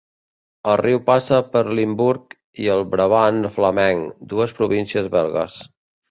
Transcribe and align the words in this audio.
El 0.71 0.77
riu 0.79 0.99
passa 1.09 1.41
per 1.55 1.61
Limburg 1.79 2.33
i 2.63 2.65
el 2.75 2.81
Brabant 2.93 3.37
Flamenc, 3.59 4.15
dues 4.33 4.55
províncies 4.61 5.11
belgues. 5.17 5.59